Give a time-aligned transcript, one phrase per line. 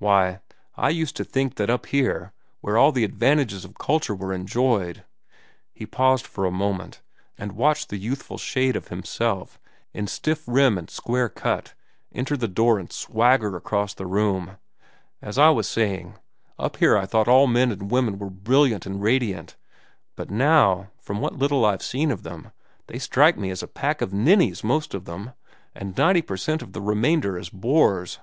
[0.00, 0.40] Why,
[0.76, 5.04] I used to think that up here, where all the advantages of culture were enjoyed—"
[5.72, 7.02] He paused for a moment,
[7.38, 9.60] and watched the youthful shade of himself,
[9.94, 11.74] in stiff rim and square cut,
[12.10, 14.56] enter the door and swagger across the room.
[15.22, 16.18] "As I was saying,
[16.58, 19.54] up here I thought all men and women were brilliant and radiant.
[20.16, 22.50] But now, from what little I've seen of them,
[22.88, 25.32] they strike me as a pack of ninnies, most of them,
[25.76, 28.18] and ninety percent of the remainder as bores.